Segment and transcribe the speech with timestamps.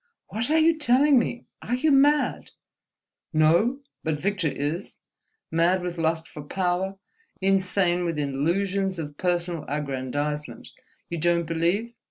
[0.29, 1.45] "What are you telling me?
[1.61, 2.53] Are you mad?"
[3.33, 4.97] "No—but Victor is,
[5.51, 6.97] mad with lust for power,
[7.39, 10.69] insane with illusions of personal aggrandizement.
[11.07, 11.93] You don't believe?